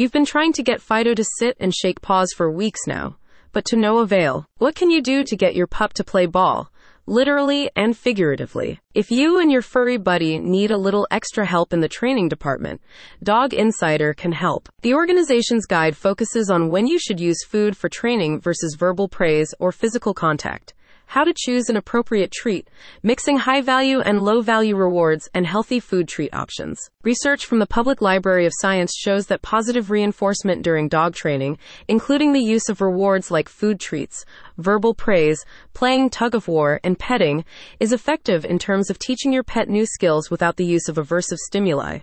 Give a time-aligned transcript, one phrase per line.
[0.00, 3.18] You've been trying to get Fido to sit and shake paws for weeks now,
[3.52, 4.46] but to no avail.
[4.56, 6.72] What can you do to get your pup to play ball?
[7.06, 8.78] literally and figuratively.
[8.94, 12.80] If you and your furry buddy need a little extra help in the training department,
[13.22, 14.68] Dog Insider can help.
[14.82, 19.52] The organization's guide focuses on when you should use food for training versus verbal praise
[19.58, 20.72] or physical contact
[21.10, 22.70] how to choose an appropriate treat,
[23.02, 26.78] mixing high value and low value rewards, and healthy food treat options.
[27.02, 31.58] Research from the Public Library of Science shows that positive reinforcement during dog training,
[31.88, 34.24] including the use of rewards like food treats,
[34.56, 35.44] verbal praise,
[35.74, 37.44] playing tug of war, and petting,
[37.80, 41.38] is effective in terms of teaching your pet new skills without the use of aversive
[41.38, 41.98] stimuli.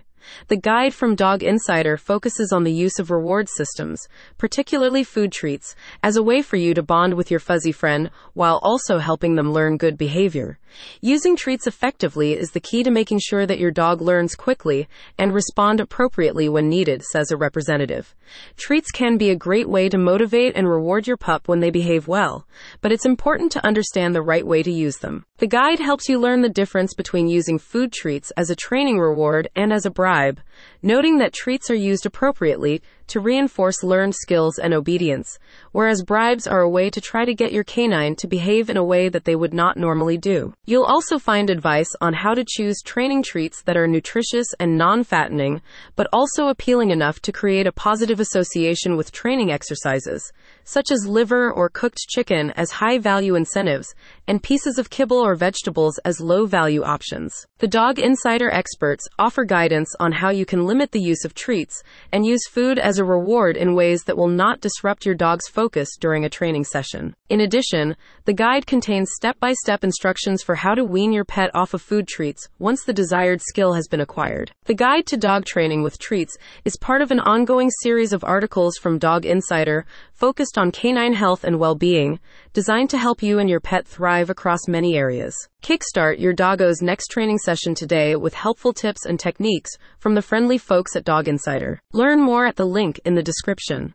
[0.48, 5.74] The guide from Dog Insider focuses on the use of reward systems, particularly food treats,
[6.02, 9.52] as a way for you to bond with your fuzzy friend while also helping them
[9.52, 10.58] learn good behavior.
[11.00, 15.32] Using treats effectively is the key to making sure that your dog learns quickly and
[15.32, 18.14] respond appropriately when needed, says a representative.
[18.56, 22.08] Treats can be a great way to motivate and reward your pup when they behave
[22.08, 22.46] well,
[22.80, 25.24] but it's important to understand the right way to use them.
[25.38, 29.48] The guide helps you learn the difference between using food treats as a training reward
[29.56, 30.40] and as a bribe,
[30.82, 35.38] noting that treats are used appropriately to reinforce learned skills and obedience,
[35.72, 38.84] whereas bribes are a way to try to get your canine to behave in a
[38.84, 40.54] way that they would not normally do.
[40.64, 45.04] You'll also find advice on how to choose training treats that are nutritious and non
[45.04, 45.60] fattening,
[45.96, 50.32] but also appealing enough to create a positive association with training exercises,
[50.64, 53.94] such as liver or cooked chicken as high value incentives,
[54.28, 57.46] and pieces of kibble or vegetables as low value options.
[57.58, 61.82] The Dog Insider experts offer guidance on how you can limit the use of treats
[62.12, 65.96] and use food as a reward in ways that will not disrupt your dog's focus
[65.98, 67.16] during a training session.
[67.30, 71.50] In addition, the guide contains step by step instructions for how to wean your pet
[71.54, 74.52] off of food treats once the desired skill has been acquired.
[74.66, 78.76] The Guide to Dog Training with Treats is part of an ongoing series of articles
[78.76, 82.18] from Dog Insider focused on canine health and well being,
[82.52, 85.34] designed to help you and your pet thrive across many areas.
[85.62, 89.70] Kickstart your doggo's next training session today with helpful tips and techniques
[90.00, 91.80] from the friendly folks at Dog Insider.
[91.92, 93.94] Learn more at the link in the description.